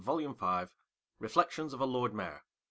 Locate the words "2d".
0.35-0.69